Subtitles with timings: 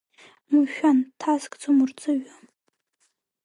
[0.53, 2.33] Умшәан, дҭаскӡом урҵаҩы.